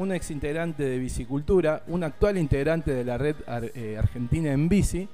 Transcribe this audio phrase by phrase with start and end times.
[0.00, 3.36] un ex integrante de Bicicultura, un actual integrante de la red
[3.74, 5.06] eh, argentina en bici,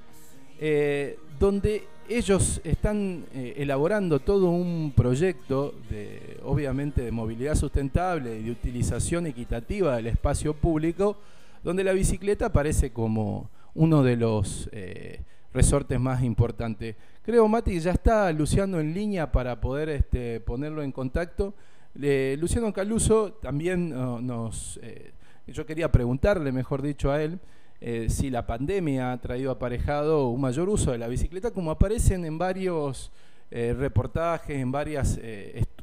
[0.61, 8.43] eh, donde ellos están eh, elaborando todo un proyecto de, obviamente, de movilidad sustentable y
[8.43, 11.17] de utilización equitativa del espacio público,
[11.65, 14.69] donde la bicicleta aparece como uno de los
[15.53, 16.95] resortes más importantes.
[17.23, 21.53] Creo, Mati, ya está Luciano en línea para poder este, ponerlo en contacto.
[21.97, 24.79] Luciano Caluso también nos...
[24.83, 25.11] Eh,
[25.47, 27.39] yo quería preguntarle, mejor dicho, a él,
[27.79, 32.25] eh, si la pandemia ha traído aparejado un mayor uso de la bicicleta, como aparecen
[32.25, 33.11] en varios
[33.49, 35.17] eh, reportajes, en varias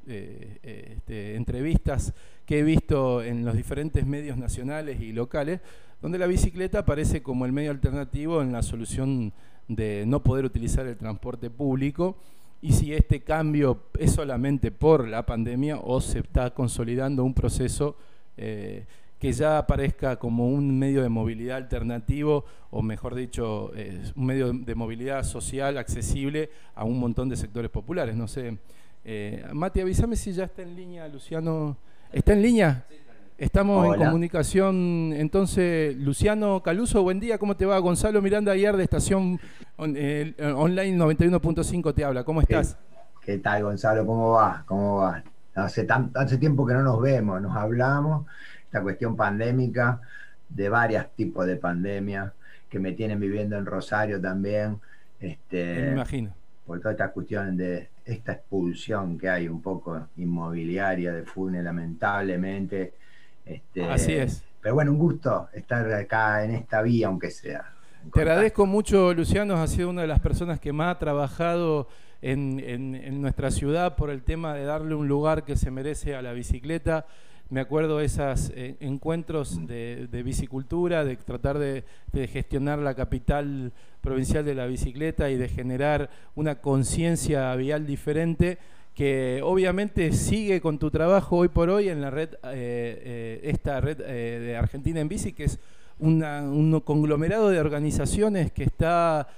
[0.07, 2.13] este, entrevistas
[2.45, 5.61] que he visto en los diferentes medios nacionales y locales,
[6.03, 9.33] donde la bicicleta aparece como el medio alternativo en la solución
[9.67, 12.19] de no poder utilizar el transporte público
[12.65, 17.95] y si este cambio es solamente por la pandemia o se está consolidando un proceso
[18.39, 18.87] eh,
[19.19, 23.71] que ya aparezca como un medio de movilidad alternativo o mejor dicho,
[24.17, 28.17] un medio de movilidad social accesible a un montón de sectores populares.
[28.17, 28.57] No sé,
[29.05, 31.77] eh, Mati, avísame si ya está en línea, Luciano.
[32.11, 32.87] ¿Está en línea?
[33.37, 37.77] Estamos en comunicación, entonces, Luciano Caluso, buen día, ¿cómo te va?
[37.79, 39.41] Gonzalo Miranda Ayer de Estación
[39.97, 42.77] eh, Online 91.5 te habla, ¿cómo estás?
[43.21, 44.07] ¿Qué, tal, Gonzalo?
[44.07, 44.63] ¿Cómo va?
[44.67, 45.25] ¿Cómo va?
[45.57, 48.25] Hace, hace tiempo que no nos vemos, nos hablamos,
[48.67, 50.01] esta cuestión pandémica,
[50.49, 52.33] de varios tipos de pandemias,
[52.69, 54.79] que me tienen viviendo en Rosario también.
[55.19, 56.33] Este, me imagino.
[56.65, 62.95] Por toda esta cuestión de esta expulsión que hay un poco inmobiliaria de FUNE, lamentablemente
[63.47, 64.45] este, Así es.
[64.61, 67.75] Pero bueno, un gusto estar acá en esta vía, aunque sea.
[68.13, 71.89] Te agradezco mucho, Luciano, has sido una de las personas que más ha trabajado
[72.23, 76.33] en, nuestra ciudad por el tema de darle un lugar que se merece a la
[76.33, 77.07] bicicleta.
[77.51, 79.67] Me acuerdo de esos eh, encuentros mm.
[79.67, 85.49] de, bicicultura, de tratar de, de, gestionar la capital provincial de la bicicleta y de
[85.49, 88.59] generar una conciencia vial diferente
[88.95, 93.81] que obviamente sigue con tu trabajo hoy por hoy en la red, eh, eh, esta
[93.81, 95.59] red eh, de Argentina en Bici, que es
[95.99, 99.29] un conglomerado de organizaciones que está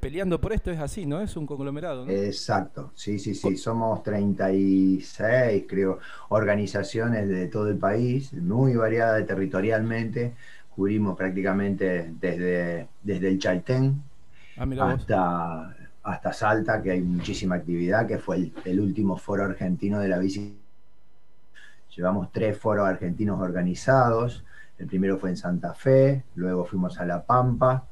[0.00, 1.20] peleando por esto, es así, ¿no?
[1.20, 2.12] Es un conglomerado, ¿no?
[2.12, 10.34] Exacto, sí, sí, sí, somos 36, creo, organizaciones de todo el país, muy variadas territorialmente,
[10.74, 14.00] cubrimos prácticamente desde, desde el Chaltén
[14.56, 20.08] ah, hasta hasta Salta, que hay muchísima actividad, que fue el, último foro argentino de
[20.08, 20.56] la bici.
[21.96, 24.44] Llevamos tres foros argentinos organizados.
[24.78, 27.88] El primero fue en Santa Fe, luego fuimos a La Pampa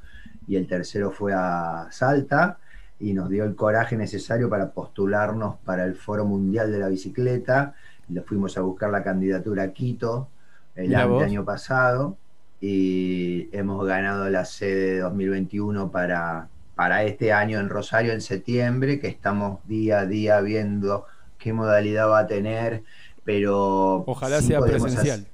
[0.47, 2.57] y el tercero fue a Salta
[2.99, 7.73] y nos dio el coraje necesario para postularnos para el Foro Mundial de la Bicicleta.
[8.07, 10.29] Le fuimos a buscar la candidatura a Quito
[10.75, 12.17] el año pasado
[12.61, 19.07] y hemos ganado la sede 2021 para para este año en Rosario en septiembre, que
[19.07, 21.05] estamos día a día viendo
[21.37, 22.83] qué modalidad va a tener,
[23.23, 24.03] pero...
[24.05, 25.25] Ojalá sea presencial.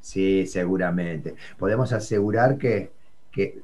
[0.00, 1.34] Sí, seguramente.
[1.58, 2.92] Podemos asegurar que,
[3.32, 3.62] que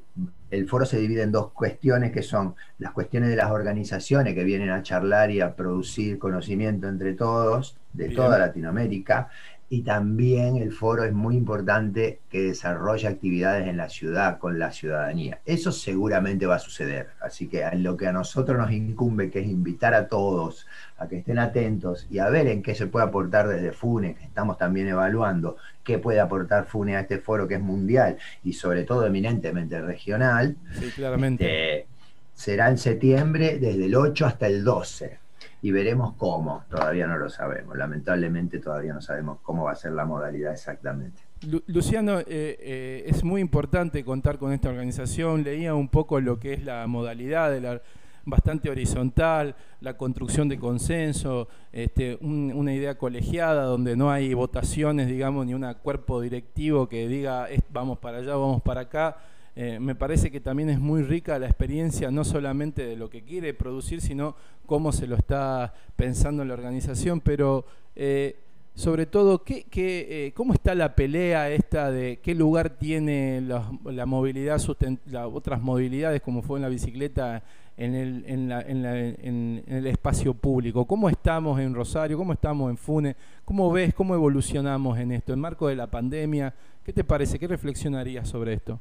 [0.49, 4.43] el foro se divide en dos cuestiones, que son las cuestiones de las organizaciones que
[4.43, 9.29] vienen a charlar y a producir conocimiento entre todos, de toda Latinoamérica,
[9.73, 14.73] y también el foro es muy importante que desarrolle actividades en la ciudad con la
[14.73, 15.39] ciudadanía.
[15.45, 17.11] Eso seguramente va a suceder.
[17.21, 20.67] Así que en lo que a nosotros nos incumbe, que es invitar a todos
[20.97, 24.25] a que estén atentos y a ver en qué se puede aportar desde FUNE, que
[24.25, 25.55] estamos también evaluando
[25.85, 30.57] qué puede aportar FUNE a este foro que es mundial y sobre todo eminentemente regional.
[30.77, 31.45] Sí, claramente.
[31.45, 31.87] Este,
[32.33, 35.21] será en septiembre desde el 8 hasta el 12
[35.61, 36.63] y veremos cómo.
[36.69, 37.77] Todavía no lo sabemos.
[37.77, 41.21] Lamentablemente todavía no sabemos cómo va a ser la modalidad exactamente.
[41.67, 45.43] Luciano, eh, eh, es muy importante contar con esta organización.
[45.43, 47.81] Leía un poco lo que es la modalidad
[48.23, 55.47] bastante horizontal, la construcción de consenso, este, una idea colegiada donde no hay votaciones, digamos,
[55.47, 59.17] ni un cuerpo directivo que diga vamos para allá, vamos para acá,
[59.55, 63.23] eh, me parece que también es muy rica la experiencia, no solamente de lo que
[63.23, 67.65] quiere producir, sino cómo se lo está pensando en la organización, pero
[67.95, 68.37] eh,
[68.73, 74.61] sobre todo, ¿qué, eh, ¿cómo está la pelea esta de qué lugar tiene la, movilidad,
[75.07, 77.43] las otras movilidades, como fue en la bicicleta,
[77.75, 80.85] en el, en, el espacio público?
[80.85, 82.17] ¿Cómo estamos en Rosario?
[82.17, 83.17] ¿Cómo estamos en Fune?
[83.43, 85.33] ¿Cómo ves, cómo evolucionamos en esto?
[85.33, 86.53] En marco de la pandemia,
[86.85, 87.37] ¿qué te parece?
[87.37, 88.79] ¿Qué reflexionarías sobre esto?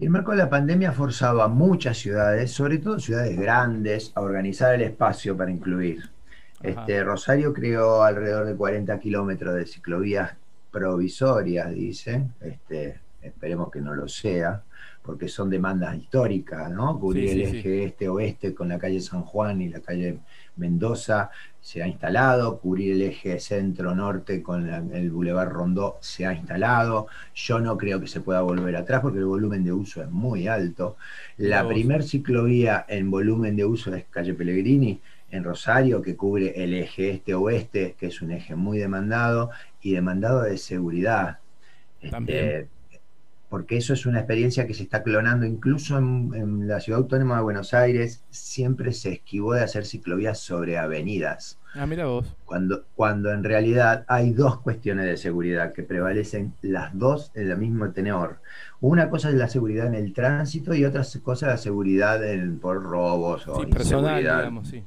[0.00, 4.20] El marco de la pandemia ha forzado a muchas ciudades, sobre todo ciudades grandes, a
[4.20, 6.08] organizar el espacio para incluir.
[6.62, 10.36] Este, Rosario creó alrededor de 40 kilómetros de ciclovías
[10.70, 14.62] provisorias, dicen, este, esperemos que no lo sea,
[15.02, 16.98] porque son demandas históricas, ¿no?
[17.00, 20.18] Cubrir el eje este-oeste con la calle San Juan y la calle
[20.56, 21.30] Mendoza
[21.60, 27.06] se ha instalado, cubrir el eje centro-norte con el Boulevard Rondó se ha instalado.
[27.34, 30.46] Yo no creo que se pueda volver atrás porque el volumen de uso es muy
[30.46, 30.96] alto.
[31.36, 36.74] La primer ciclovía en volumen de uso es calle Pellegrini en Rosario, que cubre el
[36.74, 39.50] eje este-oeste, que es un eje muy demandado
[39.82, 41.38] y demandado de seguridad.
[42.00, 42.68] Este,
[43.48, 47.42] porque eso es una experiencia que se está clonando incluso en, la ciudad autónoma de
[47.42, 51.58] Buenos Aires, siempre se esquivó de hacer ciclovías sobre avenidas.
[51.74, 52.34] Ah, mira vos.
[52.44, 57.56] Cuando, cuando en realidad hay dos cuestiones de seguridad que prevalecen las dos en el
[57.56, 58.40] mismo tenor.
[58.80, 62.20] Una cosa es la seguridad en el tránsito y otra cosa es la seguridad
[62.60, 64.84] por robos o sí, personal, digamos, sí.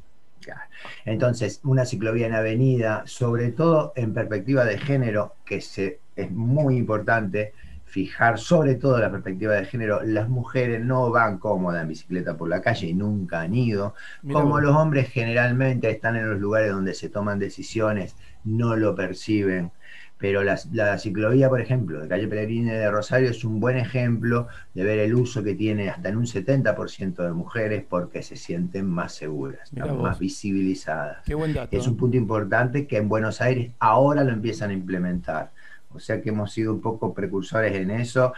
[1.06, 6.78] Entonces, una ciclovía en avenida, sobre todo en perspectiva de género, que se, es muy
[6.78, 7.54] importante,
[7.92, 12.48] fijar sobre todo la perspectiva de género, las mujeres no van cómodas en bicicleta por
[12.48, 13.96] la calle y nunca han ido,
[14.32, 18.16] como los hombres generalmente están en los lugares donde se toman decisiones,
[18.46, 19.72] no lo perciben.
[20.18, 20.56] Pero la,
[21.00, 25.16] ciclovía, por ejemplo, de calle Pellegrini de Rosario es un buen ejemplo de ver el
[25.16, 30.20] uso que tiene hasta en un 70% de mujeres porque se sienten más seguras, más
[30.20, 31.28] visibilizadas.
[31.72, 35.52] es un punto importante que en Buenos Aires ahora lo empiezan a implementar
[35.94, 38.34] o sea que hemos sido un poco precursores en eso,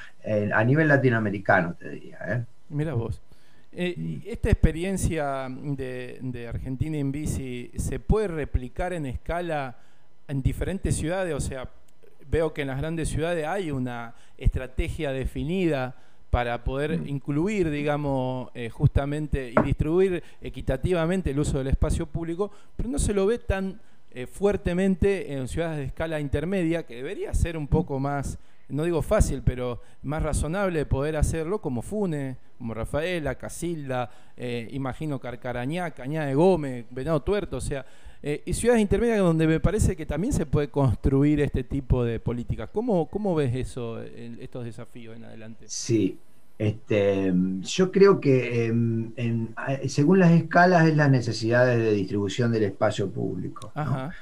[0.54, 2.18] a nivel latinoamericano, te diría.
[2.28, 2.44] ¿eh?
[2.70, 3.22] Mira vos.
[3.76, 9.78] Eh, ¿Esta experiencia de, Argentina en bici se puede replicar en escala
[10.28, 11.34] en diferentes ciudades?
[11.34, 11.70] O sea,
[12.30, 15.96] veo que en las grandes ciudades hay una estrategia definida
[16.30, 17.08] para poder mm.
[17.08, 23.14] incluir, digamos, eh, justamente y distribuir equitativamente el uso del espacio público, pero no se
[23.14, 23.80] lo ve tan
[24.16, 28.38] eh, fuertemente en ciudades de escala intermedia, que debería ser un poco más,
[28.70, 35.20] no digo fácil, pero más razonable poder hacerlo, como Fune, como Rafaela, Casilda, eh, imagino
[35.20, 37.86] Carcarañá, Cañá de Gómez, Venado Tuerto, o sea,
[38.22, 42.20] eh, y ciudades intermedias donde me parece que también se puede construir este tipo de
[42.20, 42.70] políticas.
[42.72, 45.66] ¿Cómo, cómo ves eso, estos desafíos en adelante?
[45.68, 46.20] Sí,
[46.58, 49.12] este, yo creo que em,
[49.88, 53.72] según las escalas es las necesidades de distribución del espacio público,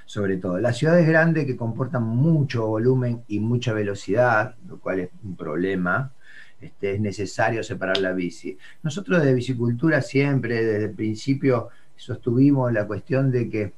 [0.05, 0.57] sobre todo.
[0.59, 6.13] Las ciudades grandes que comportan mucho volumen y mucha velocidad, lo cual es un problema,
[6.61, 8.57] este, es necesario separar la bici.
[8.83, 13.73] Nosotros de bicicultura siempre, desde el principio, sostuvimos la cuestión de que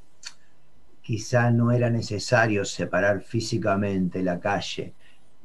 [1.01, 4.93] quizá no era necesario separar físicamente la calle,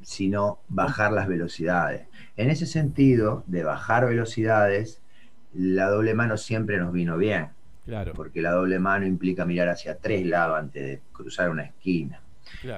[0.01, 2.08] sino bajar las velocidades.
[2.39, 5.01] En ese sentido, de bajar velocidades,
[5.53, 7.49] la doble mano siempre nos vino bien.
[7.83, 8.13] Claro.
[8.13, 12.21] Porque la doble mano implica mirar hacia tres lados antes de cruzar una esquina.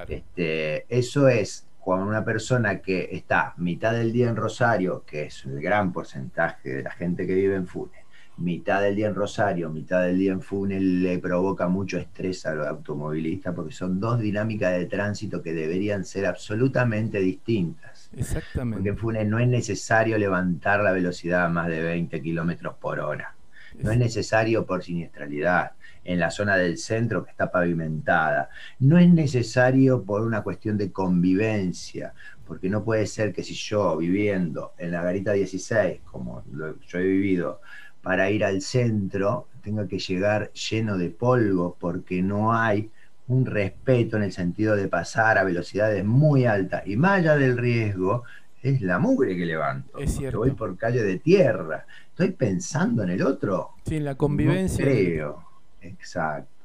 [0.08, 5.44] Este, eso es cuando una persona que está mitad del día en Rosario, que es
[5.44, 8.01] el gran porcentaje de la gente que vive en Funes,
[8.38, 12.54] mitad del día en Rosario, mitad del día en Funes, le provoca mucho estrés a
[12.54, 18.10] los automovilistas porque son dos dinámicas de tránsito que deberían ser absolutamente distintas.
[18.16, 18.76] Exactamente.
[18.76, 23.00] Porque en Funes no es necesario levantar la velocidad a más de 20 kilómetros por
[23.00, 23.34] hora.
[23.78, 25.72] No es necesario por siniestralidad
[26.04, 28.50] en la zona del centro que está pavimentada.
[28.80, 32.12] No es necesario por una cuestión de convivencia,
[32.46, 36.44] porque no puede ser que si yo viviendo en la garita 16, como
[36.86, 37.60] yo he vivido,
[38.02, 42.90] para ir al centro tenga que llegar lleno de polvo porque no hay
[43.28, 47.56] un respeto en el sentido de pasar a velocidades muy altas y más allá del
[47.56, 48.24] riesgo,
[48.62, 49.98] es la mugre que levanto.
[49.98, 50.38] Es cierto.
[50.38, 51.86] Voy por calle de tierra.
[52.08, 53.70] Estoy pensando en el otro.
[53.86, 54.84] Sí, en la convivencia.
[54.84, 55.44] creo.
[55.80, 56.64] Exacto.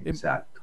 [0.00, 0.57] Em, Exacto.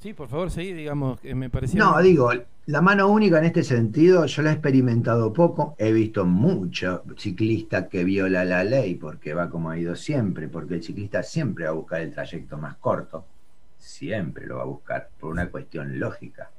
[0.00, 1.78] Sí, por favor, seguí, digamos, que me parecía.
[1.78, 2.30] No, digo,
[2.66, 5.74] la mano única en este sentido, yo la he experimentado poco.
[5.78, 10.74] He visto mucho ciclista que viola la ley porque va como ha ido siempre, porque
[10.74, 13.26] el ciclista siempre va a buscar el trayecto más corto
[13.80, 16.50] siempre lo va a buscar por una cuestión lógica.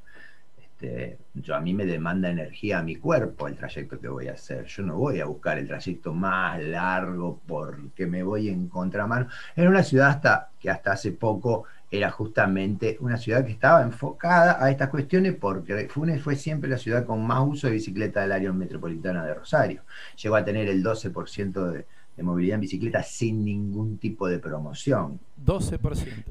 [0.59, 4.33] Este, yo, a mí me demanda energía a mi cuerpo el trayecto que voy a
[4.33, 4.65] hacer.
[4.65, 9.27] Yo no voy a buscar el trayecto más largo porque me voy en contramano.
[9.55, 14.63] En una ciudad hasta, que hasta hace poco era justamente una ciudad que estaba enfocada
[14.63, 18.31] a estas cuestiones porque Funes fue siempre la ciudad con más uso de bicicleta del
[18.31, 19.81] área metropolitana de Rosario.
[20.21, 25.19] Llegó a tener el 12% de, de movilidad en bicicleta sin ningún tipo de promoción.
[25.45, 26.23] 12%.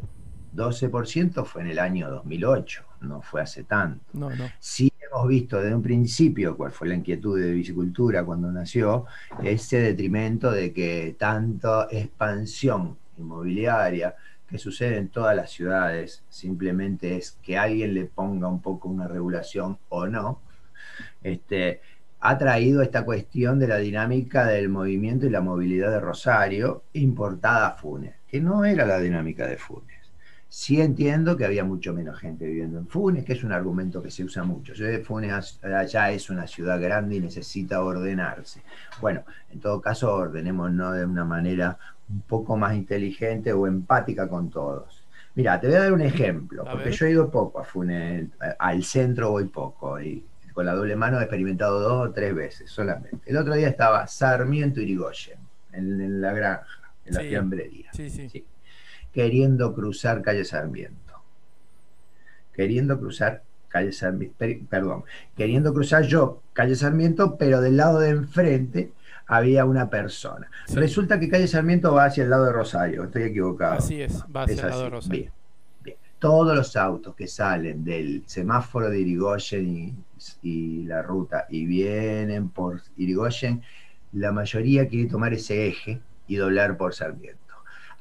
[0.57, 4.03] 12% fue en el año 2008, no fue hace tanto.
[4.15, 4.51] No, no.
[4.59, 9.07] Sí hemos visto desde un principio cuál fue la inquietud de bicicultura cuando nació,
[9.43, 14.15] ese detrimento de que tanta expansión inmobiliaria
[14.51, 19.07] que sucede en todas las ciudades, simplemente es que alguien le ponga un poco una
[19.07, 20.41] regulación o no,
[21.23, 21.81] este,
[22.21, 27.69] ha traído esta cuestión de la dinámica del movimiento y la movilidad de Rosario importada
[27.69, 30.01] a Funes, que no era la dinámica de Funes.
[30.49, 34.11] Sí entiendo que había mucho menos gente viviendo en Funes, que es un argumento que
[34.11, 34.75] se usa mucho.
[35.05, 38.63] Funes allá es una ciudad grande y necesita ordenarse.
[39.01, 41.79] Bueno, en todo caso, ordenémonos de una manera
[42.11, 45.05] un poco más inteligente o empática con todos.
[45.35, 48.83] Mira, te voy a dar un ejemplo, porque yo he ido poco a Funes, al
[48.83, 53.31] centro voy poco, y con la doble mano he experimentado dos o tres veces solamente.
[53.31, 55.39] El otro día estaba Sarmiento Irigoyen,
[55.73, 57.93] en, la granja, en la fiambrería.
[57.93, 58.11] sí.
[58.11, 58.45] sí
[59.13, 61.15] queriendo cruzar calle Sarmiento.
[62.53, 64.37] Queriendo cruzar calle Sarmiento,
[64.69, 65.05] perdón,
[65.37, 68.93] queriendo cruzar yo calle Sarmiento, pero del lado de enfrente
[69.31, 70.51] había una persona.
[70.75, 73.75] Resulta que calle Sarmiento va hacia el lado de Rosario, estoy equivocado.
[73.75, 75.33] Así es, va hacia el lado de Rosario.
[75.85, 80.05] Bien, Todos los autos que salen del semáforo de Irigoyen
[80.43, 83.63] y la ruta y vienen por Irigoyen,
[84.15, 87.39] la mayoría quiere tomar ese eje y doblar por Sarmiento.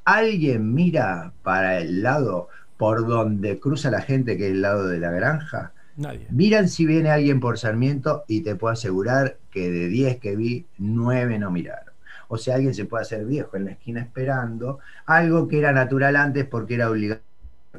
[0.05, 4.97] ¿Alguien mira para el lado por donde cruza la gente, que es el lado de
[4.97, 5.73] la granja?
[5.99, 6.27] Nadie.
[6.29, 10.65] Miran si viene alguien por Sarmiento y te puedo asegurar que de 10 que vi,
[10.77, 11.93] 9 no miraron.
[12.27, 16.15] O sea, alguien se puede hacer viejo en la esquina esperando algo que era natural
[16.15, 17.21] antes porque era obligado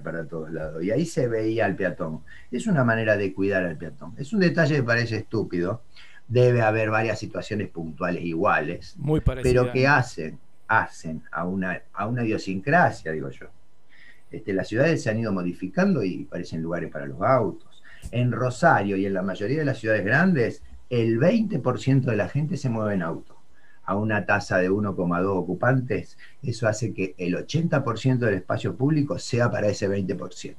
[0.03, 0.83] para todos lados.
[0.83, 2.23] Y ahí se veía al peatón.
[2.51, 4.15] Es una manera de cuidar al peatón.
[4.17, 5.83] Es un detalle que parece estúpido.
[6.29, 8.95] Debe haber varias situaciones puntuales iguales.
[8.99, 10.39] Muy Pero que hacen
[10.71, 13.47] hacen a una, a una idiosincrasia, digo yo.
[14.31, 17.70] Este, las ciudades se han ido modificando y parecen lugares para los autos.
[18.11, 22.57] En Rosario y en la mayoría de las ciudades grandes, el 20% de la gente
[22.57, 23.37] se mueve en auto.
[23.85, 29.51] A una tasa de 1,2 ocupantes, eso hace que el 80% del espacio público sea
[29.51, 30.57] para ese 20%.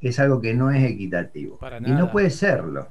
[0.00, 1.58] Es algo que no es equitativo.
[1.84, 2.88] y no puede serlo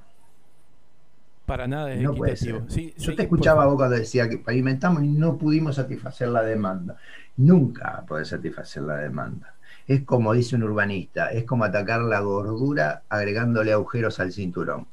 [1.52, 2.66] para nada es equitativo.
[2.98, 6.96] Yo te escuchaba vos cuando decía que pavimentamos y no pudimos satisfacer la demanda.
[7.36, 9.54] Nunca poder satisfacer la demanda.
[9.86, 14.88] Es como dice un urbanista, es como atacar la gordura agregándole agujeros al cinturón.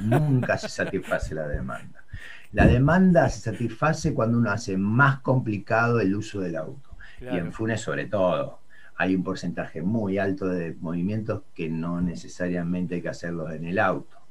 [0.00, 2.02] Nunca se satisface la demanda.
[2.50, 6.90] La demanda se satisface cuando uno hace más complicado el uso del auto.
[7.20, 8.58] Y en Funes sobre todo.
[8.96, 13.78] Hay un porcentaje muy alto de movimientos que no necesariamente hay que hacerlos en el
[13.78, 14.23] auto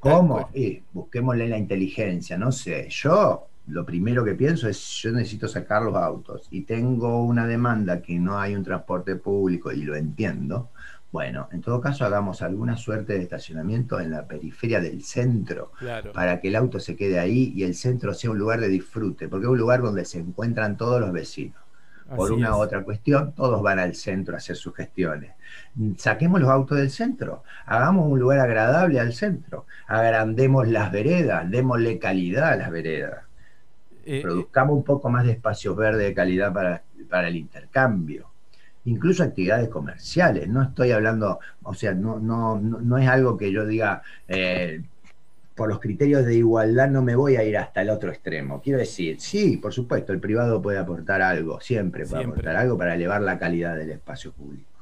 [0.00, 0.50] ¿Cómo?
[0.92, 2.86] busquémosle la inteligencia, no sé.
[2.88, 8.02] Yo lo primero que pienso es, yo necesito sacar los autos y tengo una demanda
[8.02, 10.70] que no hay un transporte público y lo entiendo.
[11.10, 15.70] Bueno, en todo caso hagamos alguna suerte de estacionamiento en la periferia del centro
[16.12, 19.28] para que el auto se quede ahí y el centro sea un lugar de disfrute,
[19.28, 21.63] porque es un lugar donde se encuentran todos los vecinos
[22.14, 25.32] por una u otra cuestión, todos van al centro a hacer sus gestiones.
[25.96, 31.98] Saquemos los autos del centro, hagamos un lugar agradable al centro, agrandemos las veredas, démosle
[31.98, 33.24] calidad a las veredas,
[34.04, 38.28] eh, produzcamos un poco más de espacios verdes de calidad para, para el intercambio
[38.84, 40.48] incluso actividades comerciales.
[40.48, 44.82] No estoy hablando, o sea, no, no, no, es algo que yo diga, eh,
[45.54, 48.60] por los criterios de igualdad no me voy a ir hasta el otro extremo.
[48.60, 52.94] Quiero decir, sí, por supuesto, el privado puede aportar algo, siempre puede aportar algo para
[52.94, 54.74] elevar la calidad del espacio público.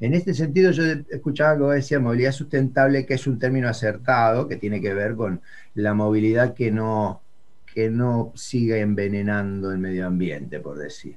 [0.00, 4.46] En este sentido, yo escuchaba que vos decías movilidad sustentable, que es un término acertado,
[4.48, 5.42] que tiene que ver con
[5.74, 7.20] la movilidad que no,
[7.66, 11.16] que no siga envenenando el medio ambiente, por decir.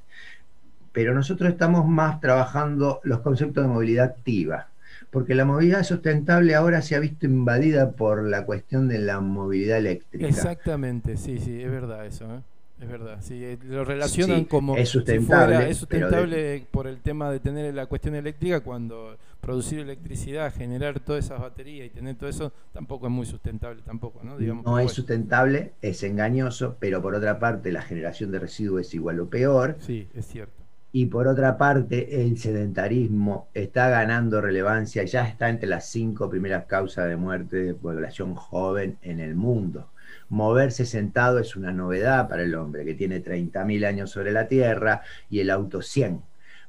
[0.92, 4.71] Pero nosotros estamos más trabajando los conceptos de movilidad activa,
[5.10, 9.78] porque la movilidad sustentable ahora se ha visto invadida por la cuestión de la movilidad
[9.78, 10.28] eléctrica.
[10.28, 12.26] Exactamente, sí, sí, es verdad eso.
[12.26, 12.40] ¿eh?
[12.82, 17.40] Es verdad, sí, eh, lo relacionan como es sustentable, es sustentable por el tema de
[17.40, 22.52] tener la cuestión eléctrica cuando producir electricidad, generar todas esas baterías y tener todo eso
[22.74, 24.36] tampoco es muy sustentable tampoco, ¿no?
[24.36, 28.94] Digamos no es sustentable, es engañoso, pero por otra parte la generación de residuos es
[28.96, 29.78] igual o peor.
[29.80, 30.61] Sí, es cierto
[30.94, 36.66] y por otra parte el sedentarismo está ganando relevancia, ya está entre las cinco primeras
[36.66, 39.90] causas de muerte de población joven en el mundo.
[40.28, 45.02] Moverse sentado es una novedad para el hombre que tiene 30.000 años sobre la Tierra
[45.30, 46.22] y el auto 100.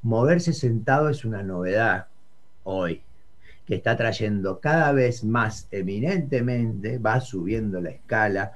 [0.03, 2.07] Moverse sentado es una novedad
[2.63, 3.03] hoy,
[3.67, 8.53] que está trayendo cada vez más eminentemente, va subiendo la escala,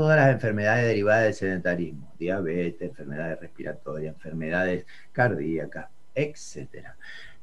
[0.00, 6.86] todas las enfermedades derivadas del sedentarismo, diabetes, enfermedades respiratorias, enfermedades cardíacas, etc.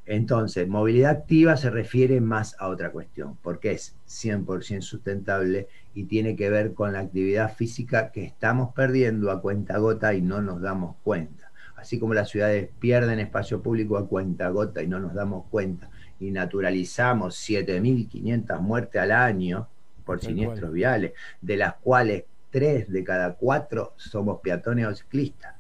[0.07, 6.35] Entonces, movilidad activa se refiere más a otra cuestión, porque es 100% sustentable y tiene
[6.35, 10.59] que ver con la actividad física que estamos perdiendo a cuenta gota y no nos
[10.59, 11.51] damos cuenta.
[11.75, 15.91] así como las ciudades pierden espacio público a cuenta gota y no nos damos cuenta,
[16.19, 19.67] y naturalizamos 7.500 muertes al año
[20.03, 25.55] por siniestros viales, de las cuales tres de cada cuatro somos peatones o ciclistas.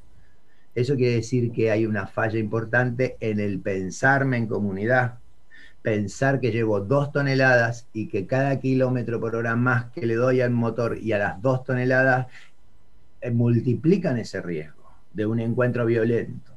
[0.75, 5.15] Eso quiere decir que hay una falla importante en el pensarme en comunidad,
[5.81, 10.41] pensar que llevo dos toneladas y que cada kilómetro por hora más que le doy
[10.41, 12.27] al motor y a las dos toneladas
[13.21, 16.51] eh, multiplican ese riesgo de un encuentro violento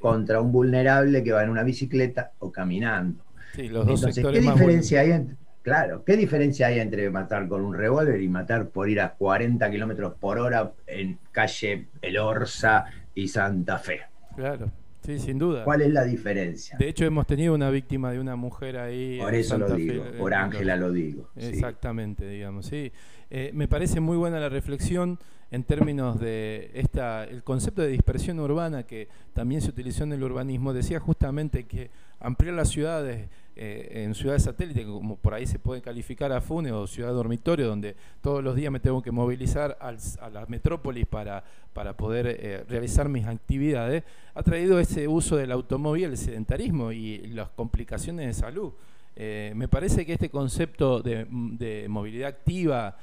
[0.00, 3.24] contra un vulnerable que va en una bicicleta o caminando.
[3.56, 8.28] Entonces, ¿qué diferencia hay entre, claro, qué diferencia hay entre matar con un revólver y
[8.28, 14.00] matar por ir a 40 kilómetros por hora en calle El Orza y Santa Fe?
[14.36, 14.70] Claro.
[15.04, 15.64] Sí, sin duda.
[15.64, 16.78] ¿Cuál es la diferencia?
[16.78, 19.18] De hecho, hemos tenido una víctima de una mujer ahí.
[19.18, 21.28] Por eso lo digo, por Ángela lo digo.
[21.34, 22.92] Exactamente, digamos, sí.
[23.28, 25.18] Eh, me parece muy buena la reflexión
[25.50, 30.22] en términos de esta, el concepto de dispersión urbana que también se utilizó en el
[30.22, 30.72] urbanismo.
[30.72, 31.90] Decía justamente que
[32.20, 36.72] ampliar las ciudades eh, en ciudades satélites, como por ahí se puede calificar a Funes
[36.72, 39.92] o ciudad dormitorio, donde todos los días me tengo que movilizar a
[40.30, 41.44] la metrópolis para,
[41.74, 44.04] para poder eh, realizar mis actividades,
[44.34, 48.72] ha traído ese uso del automóvil, el sedentarismo y las complicaciones de salud.
[49.16, 52.96] Eh, me parece que este concepto de, movilidad activa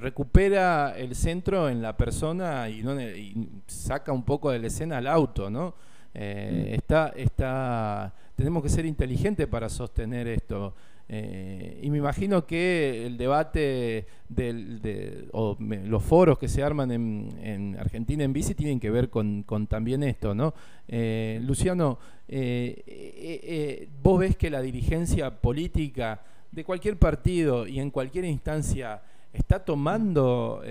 [0.00, 4.98] recupera el centro en la persona y, no, y, saca un poco de la escena
[4.98, 5.76] al auto, ¿no?
[6.14, 6.74] Mm.
[6.74, 10.74] está, está tenemos que ser inteligentes para sostener esto.
[11.08, 17.76] Eh, y me imagino que el debate de, o los foros que se arman en,
[17.78, 20.54] Argentina en bici tienen que ver con, también esto, ¿no?
[20.88, 21.98] Eh, Luciano,
[22.28, 29.62] eh, vos ves que la dirigencia política de cualquier partido y en cualquier instancia está
[29.62, 30.62] tomando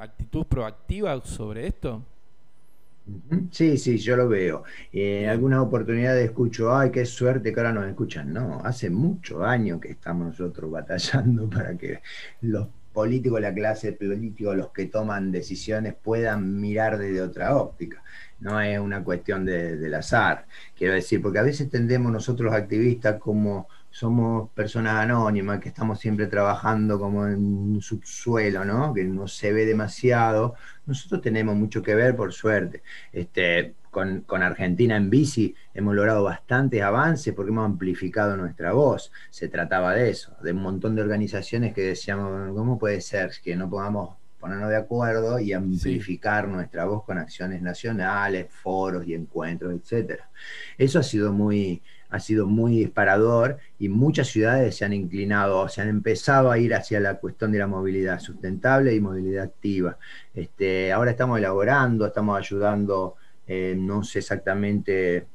[0.00, 2.02] actitud proactiva sobre esto?
[3.52, 4.64] Sí, sí, yo lo veo.
[4.92, 8.32] en algunas oportunidades escucho, ay, qué suerte que ahora nos escuchan.
[8.32, 12.00] No, hace muchos años que estamos nosotros batallando para que
[12.40, 18.02] los políticos, la clase política, los que toman decisiones puedan mirar desde otra óptica.
[18.40, 23.18] No es una cuestión del azar, quiero decir, porque a veces tendemos nosotros los activistas
[23.20, 28.92] como somos personas anónimas, que estamos siempre trabajando como en un subsuelo, ¿no?
[28.92, 30.54] Que no se ve demasiado.
[30.84, 32.82] Nosotros tenemos mucho que ver, por suerte.
[33.10, 39.10] Este, con, con, Argentina en bici hemos logrado bastantes avances porque hemos amplificado nuestra voz.
[39.30, 43.56] Se trataba de eso, de un montón de organizaciones que decíamos, ¿cómo puede ser que
[43.56, 49.72] no podamos ponernos de acuerdo y amplificar nuestra voz con acciones nacionales, foros y encuentros,
[49.72, 50.28] etcétera?
[50.76, 51.82] Eso ha sido muy,
[52.16, 56.74] ha sido muy disparador y muchas ciudades se han inclinado, se han empezado a ir
[56.74, 59.98] hacia la cuestión de la movilidad sustentable y movilidad activa.
[60.34, 65.26] Este, ahora estamos elaborando, estamos ayudando, eh, no sé exactamente,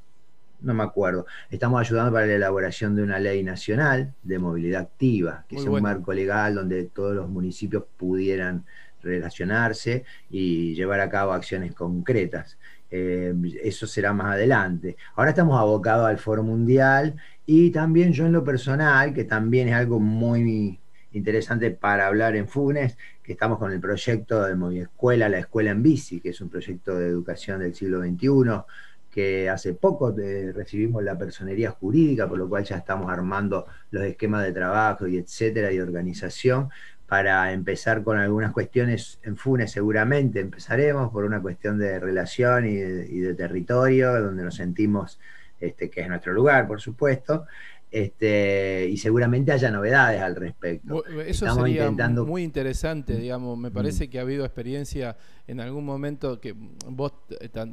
[0.62, 5.46] no me acuerdo, estamos ayudando para la elaboración de una ley nacional de movilidad activa,
[5.48, 8.65] que es un marco legal donde todos los municipios pudieran
[9.04, 12.58] relacionarse y llevar a cabo acciones concretas.
[12.93, 14.97] Eh, eso será más adelante.
[15.15, 19.75] Ahora estamos abocados al Foro Mundial y también yo en lo personal, que también es
[19.75, 20.77] algo muy
[21.13, 25.71] interesante para hablar en Funes, que estamos con el proyecto de Movi Escuela, la Escuela
[25.71, 28.63] en Bici, que es un proyecto de educación del siglo XXI,
[29.10, 30.15] que hace poco
[30.54, 35.17] recibimos la personería jurídica, por lo cual ya estamos armando los esquemas de trabajo y
[35.17, 36.69] etcétera, y organización,
[37.12, 42.76] para empezar con algunas cuestiones en Funes seguramente empezaremos por una cuestión de relación y
[42.78, 45.19] de, territorio, donde nos sentimos
[45.60, 47.47] este, que es nuestro lugar, por supuesto,
[47.91, 51.06] este, y seguramente haya novedades al respecto.
[51.06, 56.56] Eso sería muy interesante, digamos, me parece que ha habido experiencia en algún momento que
[56.88, 57.12] vos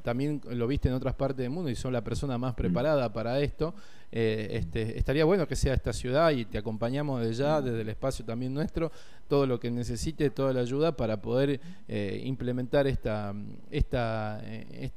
[0.03, 3.39] también lo viste en otras partes del mundo y son la persona más preparada para
[3.39, 3.77] esto.
[4.11, 7.89] Eh, este, estaría bueno que sea esta ciudad y te acompañamos desde ya, desde el
[7.91, 8.91] espacio también nuestro,
[9.29, 13.35] todo lo que necesite, toda la ayuda para poder eh, implementar esta,
[13.71, 14.43] esta,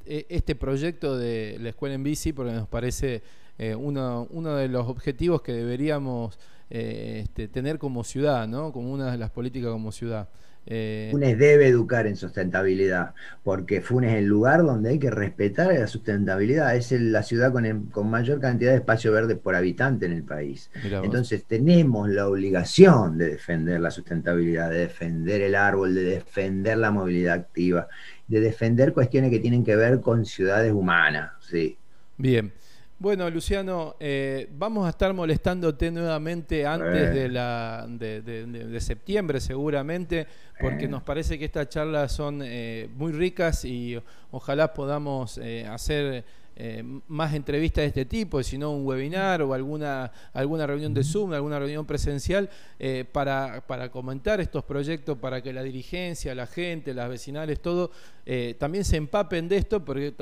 [0.06, 3.22] este proyecto de la escuela en bici, porque nos parece
[3.58, 6.40] eh, uno, uno, de los objetivos que deberíamos
[6.74, 8.72] eh, este, tener como ciudad, ¿no?
[8.72, 10.30] como una de las políticas como ciudad.
[10.66, 15.74] Eh, Funes debe educar en sustentabilidad, porque Funes es el lugar donde hay que respetar
[15.74, 16.74] la sustentabilidad.
[16.76, 20.70] Es la ciudad con, con mayor cantidad de espacio verde por habitante en el país.
[21.04, 26.92] Entonces tenemos la obligación de defender la sustentabilidad, de defender el árbol, de defender la
[26.92, 27.90] movilidad activa,
[28.28, 31.32] de defender cuestiones que tienen que ver con ciudades humanas.
[31.42, 31.78] Sí.
[32.18, 32.54] Bien.
[33.02, 40.28] Bueno, Luciano, eh, vamos a estar molestándote nuevamente antes de, la, de, septiembre seguramente,
[40.60, 46.24] porque nos parece que estas charlas son eh, muy ricas y ojalá podamos eh, hacer
[46.58, 51.04] eh, más entrevistas de este tipo, si no un webinar o alguna, alguna reunión de
[51.04, 56.46] Zoom, alguna reunión presencial, eh, para, para, comentar estos proyectos, para que la dirigencia, la
[56.46, 57.90] gente, las vecinales, todo,
[58.26, 60.14] eh, también se empapen de esto, porque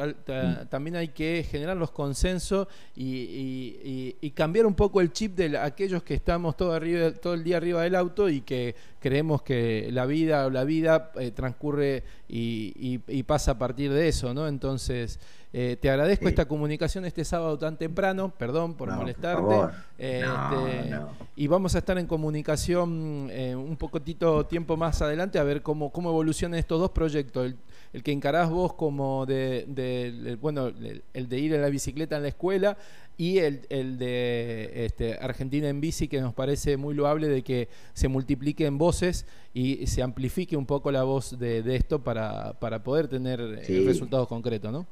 [0.70, 6.14] también hay que generar los consensos y, cambiar un poco el chip de aquellos que
[6.14, 10.46] estamos todo, arriba, todo el día arriba del auto y que creemos que la vida
[10.46, 14.48] o la vida transcurre y, pasa a partir de eso, ¿no?
[14.48, 15.20] Entonces,
[15.52, 19.76] te agradezco esta comunicación este sábado tan temprano, perdón por molestarte.
[19.98, 21.00] Este,
[21.36, 25.92] y vamos a estar en comunicación eh, un poquitito tiempo más adelante a ver cómo,
[25.92, 27.54] cómo evolucionan estos dos proyectos.
[27.94, 32.28] El, que encarás vos como de, bueno, el, de ir en la bicicleta en la
[32.28, 32.78] escuela
[33.18, 38.08] y el, de este, Argentina en bici, que nos parece muy loable de que se
[38.08, 43.40] multipliquen voces y se amplifique un poco la voz de, esto para, para poder tener
[43.42, 44.86] eh, resultados concretos, ¿no?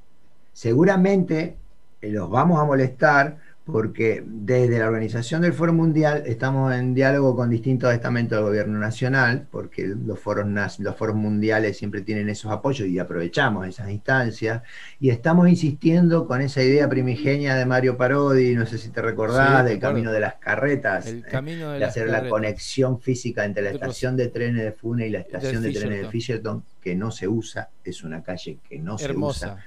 [0.57, 1.55] Seguramente
[2.01, 7.35] eh, los vamos a molestar porque desde la organización del Foro Mundial estamos en diálogo
[7.35, 10.47] con distintos estamentos del gobierno nacional, porque los foros,
[10.79, 14.63] los foros mundiales siempre tienen esos apoyos y aprovechamos esas instancias,
[14.99, 19.63] y estamos insistiendo con esa idea primigenia de Mario Parodi, no sé si te recordás,
[19.63, 24.17] del camino de las carretas, El camino de, hacer la conexión física entre la estación
[24.17, 27.69] de trenes de Fune y la estación de, trenes de Fisherton, que no se usa,
[27.83, 29.57] es una calle que no se usa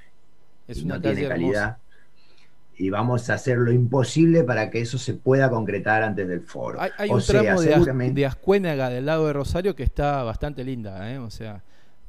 [0.73, 1.79] es una no tiene calidad.
[2.77, 6.81] Y vamos a hacer lo imposible para que eso se pueda concretar antes del foro.
[6.81, 11.19] Hay, un tramo de, de, Ascuénaga del lado de Rosario que está bastante linda, ¿eh?
[11.19, 11.63] o sea,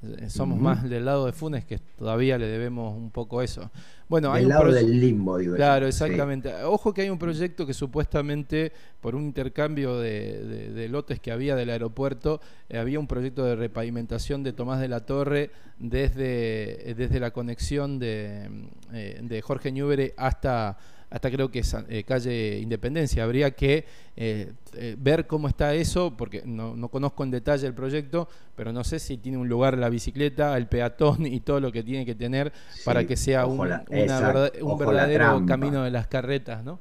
[0.04, 3.70] eh, somos más del lado de Funes que todavía le debemos un poco eso.
[4.10, 5.56] Bueno, hay del lado del limbo, digo.
[5.56, 6.52] Claro, exactamente.
[6.64, 11.70] Ojo que hay un proyecto que supuestamente por un intercambio de, lotes que había del
[11.70, 17.20] aeropuerto, eh, había un proyecto de repavimentación de Tomás de la Torre desde, eh, desde
[17.20, 18.50] la conexión de,
[18.92, 20.78] de Jorge Ñúbere hasta
[21.12, 23.24] hasta creo que es eh, calle Independencia.
[23.24, 28.30] Habría que eh, eh, ver cómo está eso, porque no, conozco en detalle el proyecto,
[28.56, 31.84] pero no sé si tiene un lugar la bicicleta, el peatón y todo lo que
[31.84, 32.54] tiene que tener
[32.86, 36.80] para que sea un, un verdadero camino de las carretas, ¿no?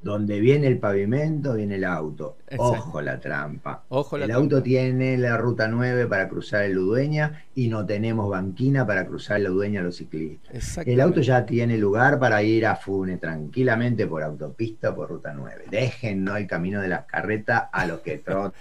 [0.00, 2.36] Donde viene el pavimento, viene el auto.
[2.56, 3.82] Ojo la trampa.
[4.12, 9.04] el auto tiene la ruta 9 para cruzar el Ludueña y no tenemos banquina para
[9.04, 10.78] cruzar el Ludueña a los ciclistas.
[10.86, 15.64] El auto ya tiene lugar para ir a Fune tranquilamente por autopista por ruta 9.
[15.68, 16.36] Dejen ¿no?
[16.36, 18.52] el camino de las carretas a los que trotan.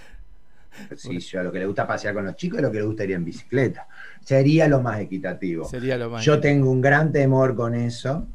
[0.81, 3.03] a lo que le gusta pasear con los chicos y a lo que le gusta
[3.03, 3.87] ir en bicicleta.
[4.23, 5.65] Sería lo más equitativo.
[5.65, 8.25] Sería lo más Yo tengo un gran temor con eso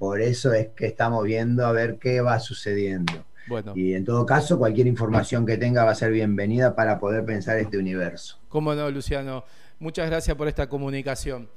[0.00, 3.12] por eso es que estamos viendo a ver qué va sucediendo.
[3.46, 3.74] Bueno.
[3.76, 7.58] Y en todo caso, cualquier información que tenga va a ser bienvenida para poder pensar
[7.58, 8.38] este universo.
[8.48, 9.44] Cómo no, Luciano.
[9.78, 11.50] Muchas gracias por esta comunicación.